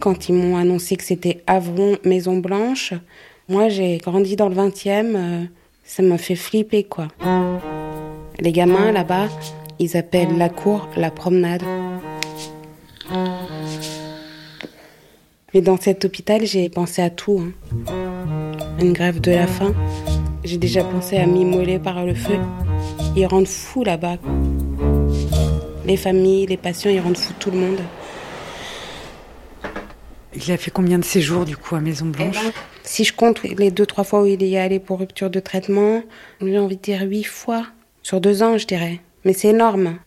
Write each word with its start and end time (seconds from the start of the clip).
Quand 0.00 0.28
ils 0.28 0.34
m'ont 0.34 0.56
annoncé 0.56 0.96
que 0.96 1.04
c'était 1.04 1.42
Avron 1.46 1.96
Maison 2.04 2.36
Blanche, 2.38 2.92
moi 3.48 3.68
j'ai 3.68 3.98
grandi 3.98 4.34
dans 4.36 4.48
le 4.48 4.54
20e, 4.56 5.14
euh, 5.14 5.44
ça 5.84 6.02
m'a 6.02 6.18
fait 6.18 6.34
flipper 6.34 6.84
quoi. 6.84 7.08
Les 8.40 8.52
gamins 8.52 8.90
là-bas, 8.92 9.28
ils 9.78 9.96
appellent 9.96 10.36
la 10.36 10.48
cour 10.48 10.88
la 10.96 11.10
promenade. 11.10 11.62
Mais 15.54 15.60
dans 15.60 15.76
cet 15.78 16.04
hôpital, 16.04 16.46
j'ai 16.46 16.68
pensé 16.70 17.02
à 17.02 17.10
tout. 17.10 17.40
hein. 17.40 17.92
Une 18.80 18.92
grève 18.94 19.20
de 19.20 19.30
la 19.32 19.46
faim. 19.46 19.74
J'ai 20.44 20.56
déjà 20.56 20.82
pensé 20.82 21.18
à 21.18 21.26
m'immoler 21.26 21.78
par 21.78 22.04
le 22.06 22.14
feu. 22.14 22.38
Ils 23.14 23.26
rendent 23.26 23.46
fous 23.46 23.84
là-bas. 23.84 24.16
Les 25.84 25.96
familles, 25.98 26.46
les 26.46 26.56
patients, 26.56 26.90
ils 26.90 27.00
rendent 27.00 27.18
fou 27.18 27.34
tout 27.38 27.50
le 27.50 27.58
monde. 27.58 27.80
Il 30.44 30.50
a 30.50 30.56
fait 30.56 30.72
combien 30.72 30.98
de 30.98 31.04
séjours 31.04 31.44
du 31.44 31.56
coup 31.56 31.76
à 31.76 31.80
Maison 31.80 32.06
Blanche 32.06 32.36
Si 32.82 33.04
je 33.04 33.12
compte 33.12 33.42
les 33.44 33.70
deux, 33.70 33.86
trois 33.86 34.02
fois 34.02 34.22
où 34.22 34.26
il 34.26 34.42
est 34.42 34.58
allé 34.58 34.80
pour 34.80 34.98
rupture 34.98 35.30
de 35.30 35.38
traitement, 35.38 36.02
j'ai 36.40 36.58
envie 36.58 36.76
de 36.76 36.82
dire 36.82 37.02
huit 37.02 37.22
fois. 37.22 37.66
Sur 38.02 38.20
deux 38.20 38.42
ans, 38.42 38.58
je 38.58 38.66
dirais. 38.66 39.00
Mais 39.24 39.34
c'est 39.34 39.48
énorme. 39.48 39.98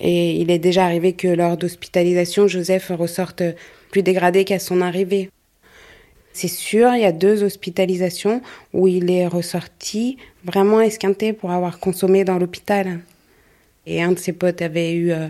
Et 0.00 0.32
il 0.40 0.50
est 0.50 0.58
déjà 0.58 0.84
arrivé 0.84 1.12
que 1.12 1.28
lors 1.28 1.56
d'hospitalisation, 1.56 2.48
Joseph 2.48 2.90
ressorte 2.90 3.44
plus 3.90 4.02
dégradé 4.02 4.44
qu'à 4.44 4.58
son 4.58 4.80
arrivée. 4.80 5.30
C'est 6.32 6.48
sûr, 6.48 6.92
il 6.94 7.02
y 7.02 7.04
a 7.04 7.12
deux 7.12 7.44
hospitalisations 7.44 8.40
où 8.72 8.88
il 8.88 9.10
est 9.10 9.26
ressorti 9.26 10.16
vraiment 10.44 10.80
esquinté 10.80 11.32
pour 11.32 11.52
avoir 11.52 11.78
consommé 11.78 12.24
dans 12.24 12.38
l'hôpital. 12.38 13.00
Et 13.86 14.02
un 14.02 14.12
de 14.12 14.18
ses 14.18 14.32
potes 14.32 14.62
avait 14.62 14.92
eu 14.92 15.12
euh, 15.12 15.28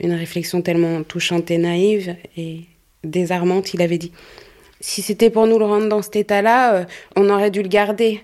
une 0.00 0.12
réflexion 0.12 0.60
tellement 0.60 1.02
touchante 1.02 1.50
et 1.50 1.58
naïve 1.58 2.16
et 2.36 2.62
désarmante, 3.04 3.74
il 3.74 3.82
avait 3.82 3.98
dit 3.98 4.12
si 4.80 5.02
c'était 5.02 5.30
pour 5.30 5.46
nous 5.46 5.58
le 5.58 5.64
rendre 5.64 5.88
dans 5.88 6.02
cet 6.02 6.16
état-là, 6.16 6.74
euh, 6.74 6.84
on 7.16 7.28
aurait 7.30 7.50
dû 7.50 7.62
le 7.62 7.68
garder. 7.68 8.22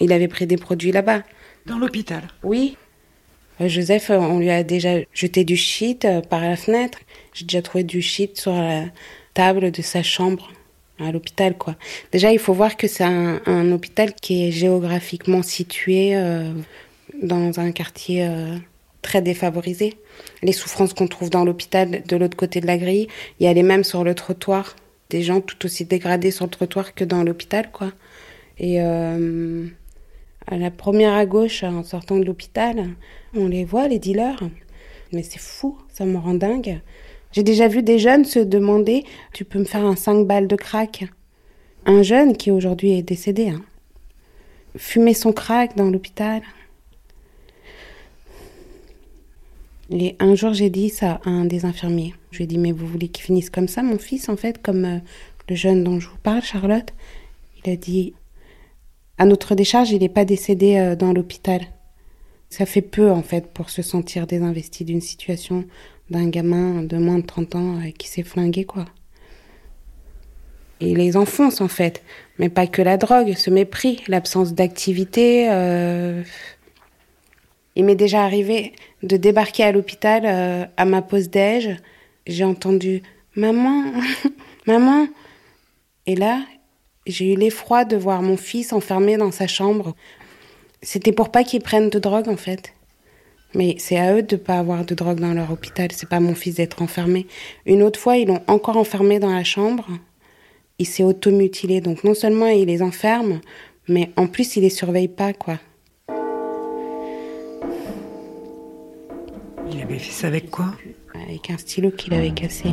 Il 0.00 0.12
avait 0.12 0.28
pris 0.28 0.46
des 0.46 0.56
produits 0.56 0.92
là-bas. 0.92 1.22
Dans 1.66 1.78
l'hôpital 1.78 2.22
Oui. 2.42 2.76
Euh, 3.60 3.68
Joseph, 3.68 4.10
euh, 4.10 4.18
on 4.18 4.38
lui 4.38 4.50
a 4.50 4.62
déjà 4.62 4.96
jeté 5.12 5.44
du 5.44 5.56
shit 5.56 6.04
euh, 6.04 6.20
par 6.20 6.40
la 6.40 6.56
fenêtre. 6.56 6.98
J'ai 7.32 7.44
déjà 7.44 7.62
trouvé 7.62 7.84
du 7.84 8.02
shit 8.02 8.38
sur 8.38 8.52
la 8.52 8.84
table 9.34 9.70
de 9.70 9.82
sa 9.82 10.02
chambre 10.02 10.50
à 10.98 11.10
l'hôpital, 11.10 11.56
quoi. 11.56 11.76
Déjà, 12.12 12.32
il 12.32 12.38
faut 12.38 12.52
voir 12.52 12.76
que 12.76 12.86
c'est 12.86 13.04
un, 13.04 13.40
un 13.46 13.72
hôpital 13.72 14.14
qui 14.14 14.46
est 14.46 14.52
géographiquement 14.52 15.42
situé 15.42 16.14
dans 17.20 17.58
un 17.58 17.72
quartier 17.72 18.28
très 19.04 19.22
défavorisé. 19.22 19.94
Les 20.42 20.52
souffrances 20.52 20.94
qu'on 20.94 21.06
trouve 21.06 21.30
dans 21.30 21.44
l'hôpital 21.44 22.02
de 22.02 22.16
l'autre 22.16 22.36
côté 22.36 22.60
de 22.60 22.66
la 22.66 22.78
grille, 22.78 23.06
il 23.38 23.44
y 23.44 23.46
a 23.46 23.52
les 23.52 23.62
mêmes 23.62 23.84
sur 23.84 24.02
le 24.02 24.14
trottoir. 24.14 24.74
Des 25.10 25.22
gens 25.22 25.40
tout 25.40 25.64
aussi 25.64 25.84
dégradés 25.84 26.32
sur 26.32 26.46
le 26.46 26.50
trottoir 26.50 26.94
que 26.94 27.04
dans 27.04 27.22
l'hôpital, 27.22 27.70
quoi. 27.70 27.92
Et 28.58 28.80
euh, 28.80 29.66
à 30.46 30.56
la 30.56 30.70
première 30.70 31.12
à 31.12 31.26
gauche, 31.26 31.62
en 31.62 31.84
sortant 31.84 32.16
de 32.16 32.24
l'hôpital, 32.24 32.88
on 33.36 33.46
les 33.46 33.64
voit, 33.64 33.86
les 33.86 33.98
dealers. 33.98 34.42
Mais 35.12 35.22
c'est 35.22 35.38
fou, 35.38 35.78
ça 35.92 36.06
me 36.06 36.16
rend 36.16 36.34
dingue. 36.34 36.80
J'ai 37.32 37.42
déjà 37.42 37.68
vu 37.68 37.82
des 37.82 37.98
jeunes 37.98 38.24
se 38.24 38.38
demander 38.38 39.04
Tu 39.32 39.44
peux 39.44 39.58
me 39.58 39.64
faire 39.64 39.84
un 39.84 39.96
5 39.96 40.26
balles 40.26 40.48
de 40.48 40.56
crack? 40.56 41.04
Un 41.84 42.02
jeune 42.02 42.36
qui 42.36 42.50
aujourd'hui 42.50 42.92
est 42.92 43.02
décédé. 43.02 43.50
Hein. 43.50 43.62
Fumer 44.76 45.14
son 45.14 45.32
crack 45.32 45.76
dans 45.76 45.90
l'hôpital. 45.90 46.42
Un 49.92 50.34
jour, 50.34 50.54
j'ai 50.54 50.70
dit 50.70 50.88
ça 50.88 51.20
à 51.24 51.30
un 51.30 51.44
des 51.44 51.66
infirmiers. 51.66 52.14
Je 52.30 52.38
lui 52.38 52.44
ai 52.44 52.46
dit 52.46 52.58
Mais 52.58 52.72
vous 52.72 52.86
voulez 52.86 53.08
qu'il 53.08 53.24
finisse 53.24 53.50
comme 53.50 53.68
ça, 53.68 53.82
mon 53.82 53.98
fils, 53.98 54.28
en 54.28 54.36
fait, 54.36 54.62
comme 54.62 54.84
euh, 54.84 54.98
le 55.48 55.54
jeune 55.54 55.84
dont 55.84 56.00
je 56.00 56.08
vous 56.08 56.18
parle, 56.22 56.42
Charlotte? 56.42 56.94
Il 57.62 57.70
a 57.70 57.76
dit 57.76 58.14
À 59.18 59.26
notre 59.26 59.54
décharge, 59.54 59.90
il 59.90 60.00
n'est 60.00 60.08
pas 60.08 60.24
décédé 60.24 60.76
euh, 60.76 60.96
dans 60.96 61.12
l'hôpital. 61.12 61.60
Ça 62.48 62.64
fait 62.64 62.82
peu, 62.82 63.10
en 63.10 63.22
fait, 63.22 63.52
pour 63.52 63.68
se 63.68 63.82
sentir 63.82 64.26
désinvesti 64.26 64.84
d'une 64.84 65.00
situation 65.02 65.64
d'un 66.10 66.28
gamin 66.28 66.82
de 66.82 66.96
moins 66.96 67.18
de 67.18 67.26
30 67.26 67.54
ans 67.54 67.76
euh, 67.76 67.90
qui 67.90 68.08
s'est 68.08 68.22
flingué, 68.22 68.64
quoi. 68.64 68.86
Et 70.80 70.94
les 70.94 71.16
enfonce, 71.16 71.60
en 71.60 71.68
fait. 71.68 72.02
Mais 72.38 72.48
pas 72.48 72.66
que 72.66 72.80
la 72.80 72.96
drogue, 72.96 73.34
ce 73.36 73.50
mépris, 73.50 74.02
l'absence 74.08 74.54
d'activité. 74.54 75.48
Il 77.76 77.84
m'est 77.84 77.94
déjà 77.94 78.22
arrivé 78.22 78.72
de 79.02 79.16
débarquer 79.16 79.64
à 79.64 79.72
l'hôpital 79.72 80.22
euh, 80.24 80.64
à 80.76 80.84
ma 80.84 81.02
pause 81.02 81.30
déj. 81.30 81.76
J'ai 82.26 82.44
entendu 82.44 83.02
Maman, 83.36 83.92
maman. 84.66 85.08
Et 86.06 86.14
là, 86.14 86.40
j'ai 87.06 87.32
eu 87.32 87.36
l'effroi 87.36 87.84
de 87.84 87.96
voir 87.96 88.22
mon 88.22 88.36
fils 88.36 88.72
enfermé 88.72 89.16
dans 89.16 89.32
sa 89.32 89.48
chambre. 89.48 89.96
C'était 90.82 91.12
pour 91.12 91.30
pas 91.30 91.42
qu'il 91.42 91.60
prenne 91.60 91.90
de 91.90 91.98
drogue, 91.98 92.28
en 92.28 92.36
fait. 92.36 92.74
Mais 93.54 93.74
c'est 93.78 93.98
à 93.98 94.14
eux 94.14 94.22
de 94.22 94.36
pas 94.36 94.58
avoir 94.58 94.84
de 94.84 94.94
drogue 94.94 95.18
dans 95.18 95.34
leur 95.34 95.50
hôpital. 95.50 95.88
C'est 95.92 96.08
pas 96.08 96.20
mon 96.20 96.36
fils 96.36 96.56
d'être 96.56 96.80
enfermé. 96.80 97.26
Une 97.66 97.82
autre 97.82 97.98
fois, 97.98 98.16
ils 98.18 98.28
l'ont 98.28 98.42
encore 98.46 98.76
enfermé 98.76 99.18
dans 99.18 99.32
la 99.32 99.44
chambre. 99.44 99.88
Il 100.78 100.86
s'est 100.86 101.04
automutilé. 101.04 101.80
Donc 101.80 102.04
non 102.04 102.14
seulement 102.14 102.46
il 102.46 102.66
les 102.66 102.82
enferme, 102.82 103.40
mais 103.88 104.10
en 104.16 104.28
plus 104.28 104.56
il 104.56 104.62
les 104.62 104.70
surveille 104.70 105.08
pas, 105.08 105.32
quoi. 105.32 105.58
Il 109.86 109.90
avait 109.90 109.98
fait 109.98 110.12
ça 110.12 110.28
avec 110.28 110.50
quoi? 110.50 110.72
Avec 111.28 111.50
un 111.50 111.58
stylo 111.58 111.90
qu'il 111.90 112.14
avait 112.14 112.30
cassé. 112.30 112.70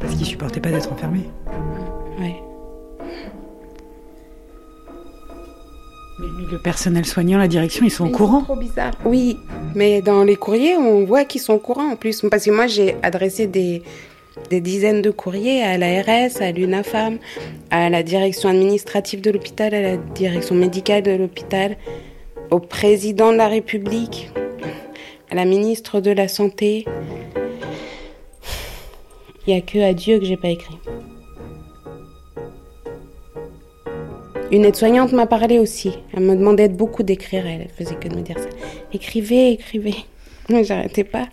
Parce 0.00 0.14
qu'il 0.14 0.24
supportait 0.24 0.60
pas 0.60 0.70
d'être 0.70 0.90
enfermé. 0.90 1.20
Ouais. 2.18 2.36
Mais, 6.18 6.26
mais 6.38 6.50
le 6.50 6.58
personnel 6.58 7.04
soignant, 7.04 7.36
la 7.38 7.48
direction, 7.48 7.84
ils 7.84 7.90
sont 7.90 8.06
au 8.06 8.10
courant. 8.10 8.42
Trop 8.44 8.56
bizarre. 8.56 8.92
Oui, 9.04 9.36
mais 9.74 10.00
dans 10.00 10.24
les 10.24 10.36
courriers, 10.36 10.76
on 10.76 11.04
voit 11.04 11.26
qu'ils 11.26 11.42
sont 11.42 11.52
au 11.52 11.58
courant 11.58 11.92
en 11.92 11.96
plus. 11.96 12.22
Parce 12.30 12.46
que 12.46 12.50
moi, 12.50 12.66
j'ai 12.66 12.96
adressé 13.02 13.46
des, 13.46 13.82
des 14.48 14.62
dizaines 14.62 15.02
de 15.02 15.10
courriers 15.10 15.62
à 15.62 15.76
l'ARS, 15.76 16.40
à 16.40 16.50
l'UNAFAM, 16.50 17.18
à 17.70 17.90
la 17.90 18.02
direction 18.02 18.48
administrative 18.48 19.20
de 19.20 19.30
l'hôpital, 19.30 19.74
à 19.74 19.82
la 19.82 19.96
direction 19.98 20.54
médicale 20.54 21.02
de 21.02 21.10
l'hôpital, 21.10 21.76
au 22.50 22.58
président 22.58 23.32
de 23.32 23.36
la 23.36 23.48
République, 23.48 24.30
la 25.34 25.44
ministre 25.44 26.00
de 26.00 26.10
la 26.10 26.28
Santé. 26.28 26.84
Il 29.46 29.52
n'y 29.52 29.58
a 29.58 29.60
que 29.60 29.78
à 29.78 29.92
Dieu 29.92 30.18
que 30.18 30.24
j'ai 30.24 30.36
pas 30.36 30.50
écrit. 30.50 30.78
Une 34.52 34.66
aide-soignante 34.66 35.12
m'a 35.12 35.26
parlé 35.26 35.58
aussi. 35.58 35.92
Elle 36.14 36.24
me 36.24 36.36
demandait 36.36 36.68
de 36.68 36.76
beaucoup 36.76 37.02
d'écrire. 37.02 37.46
Elle 37.46 37.68
faisait 37.68 37.94
que 37.94 38.08
de 38.08 38.16
me 38.16 38.20
dire 38.20 38.38
ça. 38.38 38.48
Écrivez, 38.92 39.52
écrivez. 39.52 39.94
J'arrêtais 40.62 41.04
pas. 41.04 41.28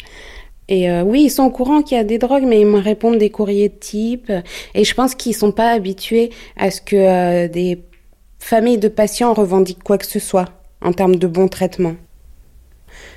Et 0.69 0.89
euh, 0.89 1.03
oui, 1.03 1.23
ils 1.23 1.29
sont 1.29 1.43
au 1.43 1.49
courant 1.49 1.81
qu'il 1.81 1.97
y 1.97 1.99
a 1.99 2.03
des 2.03 2.17
drogues, 2.17 2.45
mais 2.45 2.61
ils 2.61 2.67
me 2.67 2.79
répondent 2.79 3.17
des 3.17 3.29
courriers 3.29 3.69
de 3.69 3.75
type. 3.75 4.31
Et 4.73 4.85
je 4.85 4.93
pense 4.93 5.15
qu'ils 5.15 5.35
sont 5.35 5.51
pas 5.51 5.71
habitués 5.71 6.29
à 6.55 6.71
ce 6.71 6.79
que 6.79 6.95
euh, 6.95 7.47
des 7.49 7.83
familles 8.39 8.77
de 8.77 8.87
patients 8.87 9.33
revendiquent 9.33 9.83
quoi 9.83 9.97
que 9.97 10.05
ce 10.05 10.19
soit 10.19 10.45
en 10.81 10.93
termes 10.93 11.17
de 11.17 11.27
bon 11.27 11.47
traitement. 11.47 11.95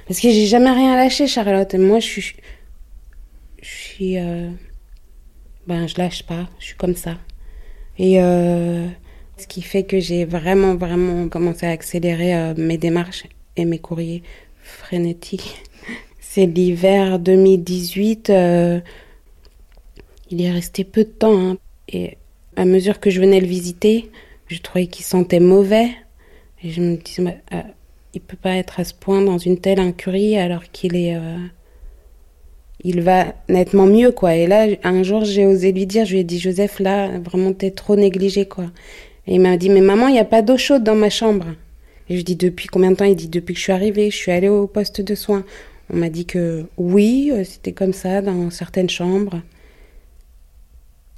Parce 0.07 0.21
que 0.21 0.31
j'ai 0.31 0.47
jamais 0.47 0.71
rien 0.71 0.97
lâché, 0.97 1.27
Charlotte. 1.27 1.75
Moi, 1.75 2.01
je 2.01 2.07
suis, 2.07 2.37
je 3.63 3.69
suis, 3.69 4.19
euh, 4.19 4.51
ben, 5.67 5.87
je 5.87 5.97
lâche 5.99 6.23
pas. 6.25 6.49
Je 6.59 6.67
suis 6.67 6.77
comme 6.77 6.97
ça. 6.97 7.19
Et 7.99 8.21
euh, 8.23 8.89
ce 9.37 9.47
qui 9.47 9.63
fait 9.63 9.85
que 9.85 10.01
j'ai 10.01 10.25
vraiment, 10.25 10.75
vraiment 10.77 11.29
commencé 11.29 11.67
à 11.67 11.71
accélérer 11.71 12.35
euh, 12.35 12.55
mes 12.57 12.79
démarches 12.79 13.25
et 13.57 13.65
mes 13.65 13.79
courriers 13.79 14.23
frénétiques. 14.63 15.63
C'est 16.21 16.47
l'hiver 16.47 17.19
2018. 17.19 18.31
euh, 18.31 18.81
il 20.31 20.41
est 20.43 20.51
resté 20.51 20.85
peu 20.85 21.05
de 21.05 21.11
temps. 21.11 21.39
hein. 21.51 21.59
Et 21.89 22.17
à 22.57 22.65
mesure 22.65 23.01
que 23.01 23.11
je 23.11 23.21
venais 23.21 23.41
le 23.41 23.47
visiter, 23.47 24.11
je 24.49 24.59
trouvais 24.61 24.87
qu'il 24.87 25.05
sentait 25.05 25.41
mauvais. 25.41 25.91
Et 26.65 26.71
je 26.71 26.81
me 26.81 26.97
disais, 26.97 27.41
il 28.15 28.21
peut 28.21 28.37
pas 28.37 28.57
être 28.57 28.81
à 28.81 28.85
ce 28.85 28.95
point 28.95 29.23
dans 29.23 29.39
une 29.39 29.59
telle 29.59 29.81
incurie 29.81 30.37
alors 30.37 30.65
qu'il 30.71 30.97
est. 30.97 31.17
euh, 31.17 31.39
il 32.85 33.01
va 33.01 33.35
nettement 33.49 33.87
mieux, 33.87 34.11
quoi. 34.13 34.35
Et 34.35 34.47
là, 34.47 34.67
un 34.83 35.03
jour, 35.03 35.25
j'ai 35.25 35.47
osé 35.47 35.73
lui 35.73 35.87
dire, 35.87 36.05
je 36.05 36.15
lui 36.15 36.21
ai 36.21 36.25
dit, 36.25 36.39
Joseph, 36.41 36.81
là, 36.81 37.19
vraiment, 37.19 37.53
t'es 37.53 37.71
trop 37.71 37.97
négligé, 37.97 38.47
quoi. 38.47 38.65
Et 39.27 39.35
il 39.37 39.41
m'a 39.41 39.57
dit, 39.57 39.71
mais 39.71 39.81
maman, 39.81 40.09
il 40.09 40.15
n'y 40.15 40.19
a 40.19 40.25
pas 40.25 40.43
d'eau 40.43 40.57
chaude 40.57 40.83
dans 40.83 40.97
ma 40.97 41.11
chambre. 41.11 41.47
Et 42.09 42.15
je 42.15 42.17
lui 42.17 42.25
dis, 42.25 42.37
depuis 42.37 42.67
combien 42.67 42.91
de 42.91 42.97
temps? 42.97 43.05
Il 43.05 43.15
dit, 43.15 43.29
depuis 43.29 43.55
que 43.55 43.59
je 43.59 43.65
suis 43.65 43.73
arrivée, 43.73 44.11
je 44.11 44.17
suis 44.17 44.33
allée 44.33 44.49
au 44.49 44.67
poste 44.67 45.01
de 45.01 45.15
soins. 45.15 45.45
On 45.91 45.97
m'a 45.97 46.09
dit 46.09 46.27
que 46.27 46.65
oui, 46.77 47.31
euh, 47.33 47.45
c'était 47.45 47.73
comme 47.73 47.93
ça 47.93 48.21
dans 48.23 48.51
certaines 48.51 48.91
chambres. 48.91 49.41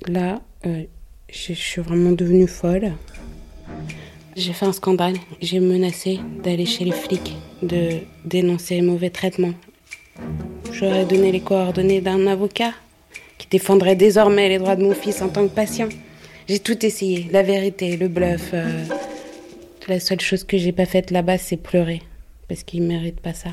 Là, 0.06 0.42
euh, 0.66 0.82
je 1.30 1.54
je 1.54 1.58
suis 1.58 1.80
vraiment 1.80 2.12
devenue 2.12 2.46
folle. 2.46 2.92
J'ai 4.36 4.52
fait 4.52 4.66
un 4.66 4.72
scandale. 4.72 5.16
J'ai 5.40 5.60
menacé 5.60 6.18
d'aller 6.42 6.66
chez 6.66 6.84
les 6.84 6.92
flics, 6.92 7.36
de 7.62 7.98
dénoncer 8.24 8.76
les 8.76 8.82
mauvais 8.82 9.10
traitements. 9.10 9.54
J'aurais 10.72 11.04
donné 11.04 11.30
les 11.32 11.40
coordonnées 11.40 12.00
d'un 12.00 12.26
avocat 12.26 12.72
qui 13.38 13.46
défendrait 13.48 13.96
désormais 13.96 14.48
les 14.48 14.58
droits 14.58 14.76
de 14.76 14.82
mon 14.84 14.94
fils 14.94 15.22
en 15.22 15.28
tant 15.28 15.46
que 15.46 15.54
patient. 15.54 15.88
J'ai 16.48 16.58
tout 16.58 16.84
essayé, 16.84 17.28
la 17.32 17.42
vérité, 17.42 17.96
le 17.96 18.08
bluff. 18.08 18.50
euh, 18.54 18.84
La 19.88 20.00
seule 20.00 20.20
chose 20.20 20.44
que 20.44 20.56
j'ai 20.58 20.72
pas 20.72 20.86
faite 20.86 21.10
là-bas, 21.10 21.38
c'est 21.38 21.56
pleurer. 21.56 22.02
Parce 22.48 22.62
qu'il 22.62 22.82
mérite 22.82 23.20
pas 23.20 23.34
ça. 23.34 23.50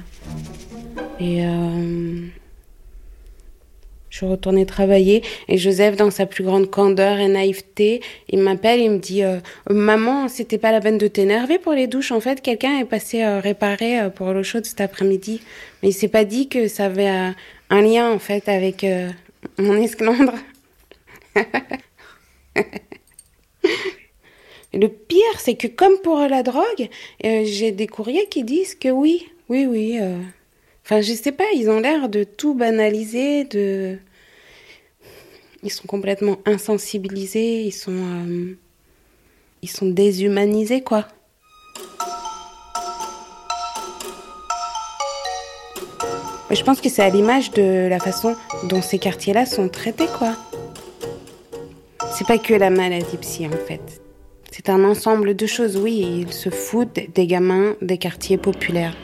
Et 1.20 1.46
euh, 1.46 2.26
je 4.12 4.18
suis 4.18 4.26
retournée 4.26 4.66
travailler 4.66 5.24
et 5.48 5.58
Joseph, 5.58 5.96
dans 5.96 6.12
sa 6.12 6.26
plus 6.26 6.44
grande 6.44 6.70
candeur 6.70 7.18
et 7.18 7.30
naïveté, 7.30 8.02
il 8.30 8.40
m'appelle, 8.40 8.82
il 8.82 8.92
me 8.92 8.98
dit 9.00 9.24
euh, 9.24 9.40
Maman, 9.70 10.28
c'était 10.28 10.58
pas 10.58 10.74
la 10.74 10.82
peine 10.82 10.98
de 10.98 11.08
t'énerver 11.08 11.58
pour 11.58 11.72
les 11.72 11.88
douches. 11.88 12.12
En 12.12 12.20
fait, 12.20 12.42
quelqu'un 12.42 12.78
est 12.78 12.86
passé 12.86 13.24
euh, 13.24 13.40
réparer 13.40 14.02
euh, 14.02 14.10
pour 14.10 14.34
l'eau 14.34 14.44
chaude 14.44 14.66
cet 14.66 14.82
après-midi. 14.82 15.42
Mais 15.82 15.90
il 15.90 15.94
s'est 15.94 16.10
pas 16.10 16.26
dit 16.26 16.50
que 16.50 16.68
ça 16.68 16.86
avait 16.86 17.08
un 17.08 17.82
lien, 17.82 18.12
en 18.12 18.20
fait, 18.20 18.50
avec 18.50 18.86
mon 19.58 19.78
esclandre. 19.78 20.34
Le 24.74 24.88
pire, 24.88 25.40
c'est 25.40 25.56
que 25.56 25.68
comme 25.68 25.98
pour 26.04 26.20
la 26.20 26.44
drogue, 26.44 26.90
j'ai 27.24 27.72
des 27.72 27.88
courriers 27.88 28.28
qui 28.30 28.44
disent 28.44 28.76
que 28.76 28.90
oui, 28.90 29.28
oui, 29.50 29.66
oui. 29.66 30.00
Enfin, 30.92 31.00
je 31.00 31.14
sais 31.14 31.32
pas, 31.32 31.46
ils 31.56 31.70
ont 31.70 31.80
l'air 31.80 32.10
de 32.10 32.26
tout 32.26 32.54
banaliser, 32.54 33.46
de. 33.46 33.98
Ils 35.64 35.72
sont 35.72 35.88
complètement 35.88 36.40
insensibilisés, 36.46 37.62
ils 37.64 37.72
sont. 37.72 37.94
euh, 37.94 38.58
Ils 39.62 39.70
sont 39.70 39.86
déshumanisés, 39.86 40.82
quoi. 40.82 41.08
Je 46.50 46.62
pense 46.64 46.82
que 46.82 46.90
c'est 46.90 47.02
à 47.04 47.10
l'image 47.10 47.52
de 47.52 47.88
la 47.88 48.00
façon 48.00 48.36
dont 48.66 48.82
ces 48.82 49.00
quartiers-là 49.00 49.46
sont 49.46 49.70
traités, 49.70 50.08
quoi. 50.18 50.36
C'est 52.18 52.28
pas 52.28 52.38
que 52.38 52.54
la 52.54 52.70
maladie 52.70 53.16
psy, 53.22 53.48
en 53.48 53.66
fait. 53.66 54.02
C'est 54.52 54.68
un 54.68 54.84
ensemble 54.84 55.38
de 55.38 55.46
choses, 55.46 55.78
oui. 55.78 56.26
Ils 56.28 56.34
se 56.34 56.50
foutent 56.50 57.00
des 57.16 57.28
gamins 57.28 57.76
des 57.82 57.98
quartiers 57.98 58.38
populaires. 58.38 58.98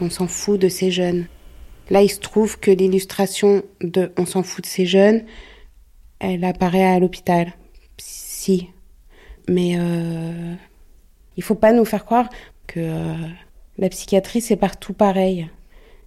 On 0.00 0.10
s'en 0.10 0.26
fout 0.26 0.60
de 0.60 0.68
ces 0.68 0.90
jeunes. 0.90 1.26
Là, 1.90 2.02
il 2.02 2.08
se 2.08 2.20
trouve 2.20 2.58
que 2.58 2.70
l'illustration 2.70 3.62
de 3.80 4.12
On 4.16 4.26
s'en 4.26 4.42
fout 4.42 4.64
de 4.64 4.68
ces 4.68 4.86
jeunes, 4.86 5.22
elle 6.18 6.44
apparaît 6.44 6.84
à 6.84 6.98
l'hôpital. 6.98 7.52
Si. 7.98 8.68
Mais 9.48 9.76
euh, 9.76 10.54
il 11.36 11.42
faut 11.42 11.54
pas 11.54 11.72
nous 11.72 11.84
faire 11.84 12.04
croire 12.04 12.28
que 12.66 12.80
euh, 12.80 13.14
la 13.78 13.88
psychiatrie, 13.88 14.40
c'est 14.40 14.56
partout 14.56 14.92
pareil. 14.92 15.48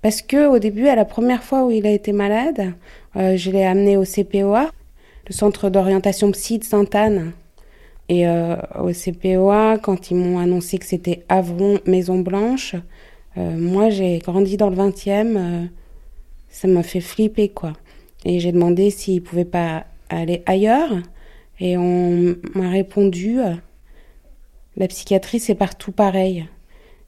Parce 0.02 0.22
que 0.22 0.48
au 0.48 0.60
début, 0.60 0.88
à 0.88 0.96
la 0.96 1.06
première 1.06 1.44
fois 1.44 1.66
où 1.66 1.72
il 1.72 1.88
a 1.88 1.92
été 1.92 2.12
malade, 2.12 2.74
euh, 3.16 3.38
je 3.38 3.50
l'ai 3.50 3.66
amené 3.66 3.98
au 3.98 4.04
CPOA, 4.04 4.70
le 5.28 5.34
centre 5.34 5.70
d'orientation 5.70 6.32
psy 6.32 6.60
de 6.60 6.64
Sainte-Anne. 6.64 7.34
Et 8.08 8.28
euh, 8.28 8.56
au 8.80 8.92
CPOA, 8.92 9.80
quand 9.80 10.12
ils 10.12 10.18
m'ont 10.18 10.38
annoncé 10.38 10.78
que 10.78 10.86
c'était 10.86 11.26
Avron 11.28 11.80
Maison 11.88 12.20
Blanche, 12.20 12.76
moi 13.36 13.90
j'ai 13.90 14.20
grandi 14.20 14.58
dans 14.58 14.70
le 14.70 14.76
20e, 14.76 15.38
euh, 15.38 15.66
ça 16.50 16.68
m'a 16.68 16.84
fait 16.84 17.02
flipper 17.02 17.50
quoi. 17.50 17.74
Et 18.24 18.40
j'ai 18.40 18.52
demandé 18.52 18.90
s'ils 18.90 19.22
pouvaient 19.22 19.46
pas 19.46 19.86
aller 20.10 20.44
ailleurs. 20.46 20.92
Et 21.60 21.78
on 21.78 22.36
m'a 22.54 22.70
répondu, 22.70 23.40
euh, 23.40 23.54
la 24.78 24.88
psychiatrie 24.88 25.40
c'est 25.40 25.56
partout 25.56 25.92
pareil. 25.92 26.48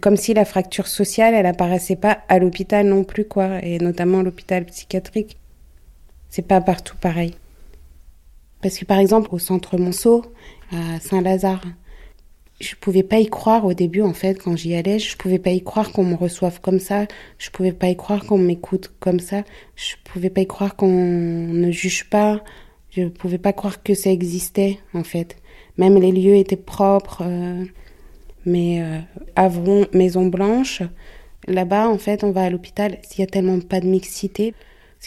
Comme 0.02 0.16
si 0.16 0.34
la 0.34 0.46
fracture 0.46 0.88
sociale, 0.88 1.34
elle 1.34 1.48
apparaissait 1.48 1.96
pas 1.96 2.20
à 2.30 2.38
l'hôpital 2.38 2.86
non 2.86 3.04
plus 3.04 3.26
quoi, 3.26 3.64
et 3.64 3.80
notamment 3.80 4.22
l'hôpital 4.22 4.66
psychiatrique. 4.66 5.38
C'est 6.30 6.46
pas 6.46 6.62
partout 6.62 6.98
pareil. 6.98 7.34
Parce 8.62 8.78
que 8.78 8.86
par 8.86 9.00
exemple, 9.00 9.30
au 9.32 9.40
centre 9.40 9.78
Monceau, 9.78 10.24
à 10.72 11.00
Saint-Lazare, 11.00 11.64
je 12.60 12.76
pouvais 12.76 13.04
pas 13.04 13.20
y 13.20 13.28
croire 13.28 13.66
au 13.66 13.74
début 13.74 14.02
en 14.02 14.14
fait 14.14 14.36
quand 14.42 14.56
j'y 14.56 14.74
allais, 14.76 15.00
je 15.00 15.16
pouvais 15.16 15.40
pas 15.40 15.52
y 15.52 15.62
croire 15.64 15.92
qu'on 15.92 16.04
me 16.04 16.16
reçoive 16.16 16.60
comme 16.62 16.80
ça, 16.80 17.06
je 17.38 17.50
pouvais 17.50 17.72
pas 17.72 17.88
y 17.88 17.96
croire 17.96 18.26
qu'on 18.26 18.38
m'écoute 18.38 18.94
comme 19.00 19.20
ça, 19.20 19.44
je 19.76 19.96
pouvais 20.04 20.30
pas 20.30 20.42
y 20.42 20.48
croire 20.48 20.76
qu'on 20.76 20.88
ne 20.88 21.72
juge 21.72 22.10
pas, 22.10 22.44
je 22.92 23.08
pouvais 23.08 23.38
pas 23.38 23.54
croire 23.54 23.84
que 23.84 23.94
ça 23.94 24.10
existait 24.10 24.80
en 24.94 25.04
fait. 25.04 25.38
Même 25.78 26.00
les 26.00 26.12
lieux 26.12 26.36
étaient 26.36 26.56
propres, 26.56 27.22
euh, 27.24 27.64
mais 28.46 28.82
euh, 28.82 29.00
Avron, 29.36 29.86
Maison 29.94 30.26
Blanche, 30.26 30.82
là-bas 31.48 31.88
en 31.88 32.00
fait 32.00 32.24
on 32.24 32.32
va 32.32 32.44
à 32.44 32.50
l'hôpital, 32.50 32.98
s'il 33.04 33.20
y 33.20 33.24
a 33.24 33.28
tellement 33.28 33.60
pas 33.60 33.80
de 33.80 33.88
mixité, 33.88 34.56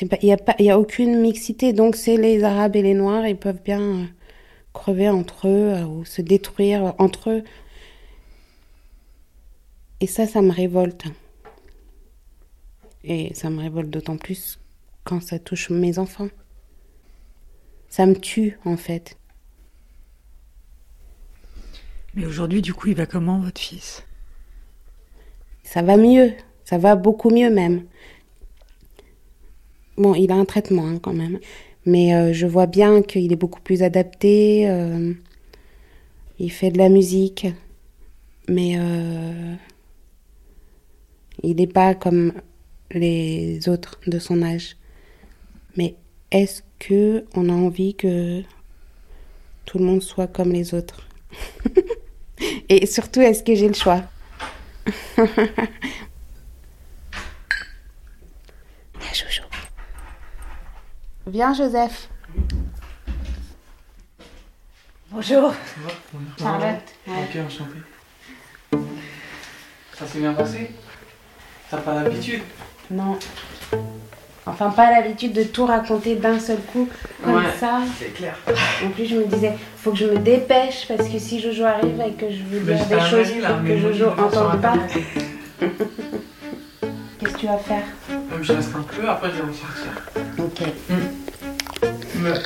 il 0.01 0.29
y 0.29 0.33
a 0.33 0.37
pas, 0.37 0.55
il 0.61 0.67
y 0.67 0.71
a 0.71 0.79
aucune 0.79 1.21
mixité, 1.21 1.73
donc 1.73 1.97
c'est 1.97 2.17
les 2.17 2.45
Arabes 2.45 2.77
et 2.77 2.83
les 2.83 2.95
Noirs, 2.95 3.27
ils 3.27 3.37
peuvent 3.37 3.61
bien 3.65 3.81
euh, 3.81 4.05
crever 4.73 5.09
entre 5.09 5.49
eux 5.49 5.75
euh, 5.75 5.85
ou 5.85 6.05
se 6.05 6.23
détruire 6.23 6.95
entre 6.99 7.31
eux. 7.31 7.45
Et 10.01 10.07
ça, 10.07 10.27
ça 10.27 10.43
me 10.43 10.51
révolte. 10.51 11.05
Et 13.05 13.35
ça 13.35 13.51
me 13.51 13.61
révolte 13.61 13.91
d'autant 13.91 14.17
plus 14.17 14.59
quand 15.05 15.23
ça 15.23 15.39
touche 15.39 15.71
mes 15.71 15.99
enfants. 15.99 16.29
Ça 17.89 18.07
me 18.07 18.15
tue, 18.15 18.59
en 18.65 18.77
fait. 18.77 19.19
Mais 22.15 22.27
aujourd'hui, 22.27 22.63
du 22.63 22.75
coup, 22.75 22.89
il 22.89 22.95
va 22.95 23.07
comment, 23.07 23.41
votre 23.41 23.61
fils? 23.61 24.05
Ça 25.63 25.83
va 25.83 25.97
mieux. 25.97 26.33
Ça 26.65 26.79
va 26.79 26.97
beaucoup 26.97 27.31
mieux 27.31 27.51
même. 27.51 27.85
Bon, 29.97 30.15
il 30.15 30.31
a 30.33 30.37
un 30.37 30.45
traitement 30.45 30.87
hein, 30.87 30.99
quand 30.99 31.13
même. 31.13 31.39
Mais 31.87 32.15
euh, 32.15 32.33
je 32.33 32.47
vois 32.47 32.67
bien 32.67 33.03
qu'il 33.03 33.33
est 33.33 33.37
beaucoup 33.37 33.61
plus 33.61 33.83
adapté. 33.83 34.69
euh, 34.69 35.13
il 36.39 36.51
fait 36.51 36.71
de 36.71 36.79
la 36.79 36.89
musique. 36.89 37.47
Mais 38.49 38.77
euh, 38.79 39.55
il 41.43 41.57
n'est 41.57 41.67
pas 41.67 41.95
comme 41.95 42.33
les 42.91 43.69
autres 43.69 44.01
de 44.07 44.19
son 44.19 44.43
âge. 44.43 44.77
Mais 45.77 45.95
est-ce 46.31 46.63
que 46.79 47.25
on 47.35 47.49
a 47.49 47.53
envie 47.53 47.95
que 47.95 48.43
tout 49.67 49.79
le 49.79 49.85
monde 49.85 50.03
soit 50.03 50.27
comme 50.27 50.53
les 50.53 50.75
autres? 50.75 51.07
Et 52.69 52.87
surtout, 52.87 53.21
est-ce 53.21 53.43
que 53.43 53.55
j'ai 53.55 53.69
le 53.69 53.75
choix 53.75 54.03
Viens, 55.17 55.29
Jojo. 59.13 59.43
Viens, 61.33 61.55
Joseph. 61.55 62.09
Bonjour. 65.13 65.55
Charlotte. 66.41 66.65
Ouais. 67.07 67.15
Ok, 67.23 67.37
enchanté. 67.47 67.79
Ça 69.97 70.07
s'est 70.09 70.19
bien 70.19 70.33
passé? 70.35 70.73
T'as 71.71 71.77
pas 71.77 71.95
l'habitude? 72.03 72.43
Non. 72.91 73.17
Enfin, 74.45 74.71
pas 74.71 74.91
l'habitude 74.91 75.33
de 75.33 75.45
tout 75.45 75.67
raconter 75.67 76.17
d'un 76.17 76.41
seul 76.41 76.59
coup, 76.73 76.89
comme 77.23 77.37
Ouais. 77.37 77.53
ça. 77.61 77.83
C'est 77.97 78.13
clair. 78.13 78.37
En 78.85 78.91
plus, 78.91 79.07
je 79.07 79.15
me 79.17 79.27
disais, 79.27 79.53
faut 79.77 79.93
que 79.93 79.99
je 79.99 80.07
me 80.07 80.19
dépêche 80.19 80.89
parce 80.89 81.09
que 81.09 81.19
si 81.21 81.39
Jojo 81.39 81.63
arrive 81.65 82.01
et 82.01 82.13
que 82.15 82.29
je 82.29 82.43
veux 82.43 82.59
dire 82.59 82.77
je 82.77 82.89
des 82.95 83.01
choses 83.03 83.37
là, 83.41 83.61
que 83.65 83.77
Jojo 83.79 83.93
je 83.93 84.05
vais 84.05 84.11
sur 84.11 84.21
entende 84.21 84.61
pas, 84.61 84.75
qu'est-ce 87.21 87.33
que 87.35 87.39
tu 87.39 87.47
vas 87.47 87.59
faire? 87.59 87.85
Même 88.09 88.43
je 88.43 88.53
reste 88.53 88.75
un 88.75 88.83
peu, 88.83 89.09
après 89.09 89.31
je 89.31 89.37
vais 89.37 89.49
ressortir. 89.49 89.93
Ok. 90.39 90.63
Mais 92.21 92.43